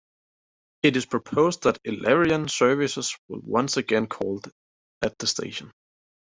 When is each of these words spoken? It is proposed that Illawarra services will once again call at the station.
It 0.81 0.97
is 0.97 1.05
proposed 1.05 1.61
that 1.61 1.77
Illawarra 1.83 2.49
services 2.49 3.15
will 3.27 3.41
once 3.43 3.77
again 3.77 4.07
call 4.07 4.41
at 5.03 5.15
the 5.19 5.27
station. 5.27 5.71